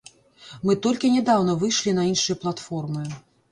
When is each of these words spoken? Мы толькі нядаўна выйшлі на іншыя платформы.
Мы 0.67 0.75
толькі 0.85 1.11
нядаўна 1.17 1.55
выйшлі 1.65 1.95
на 2.01 2.09
іншыя 2.15 2.41
платформы. 2.47 3.07